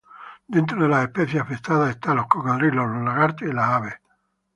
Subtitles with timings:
[0.47, 3.93] Dentro de las especies afectadas están cocodrilos, lagartos y aves.